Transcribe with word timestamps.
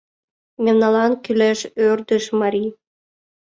Мемналан 0.63 1.11
кӱлеш 1.23 1.59
ӧрдыж 1.87 2.25
марий. 2.39 2.69